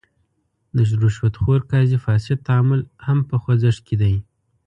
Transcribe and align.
د 0.75 0.77
رشوت 1.01 1.35
خور 1.41 1.61
قاضي 1.71 1.97
فاسد 2.05 2.37
تعامل 2.47 2.81
هم 3.05 3.19
په 3.29 3.35
خوځښت 3.41 3.81
کې 3.87 3.95
دی. 4.01 4.15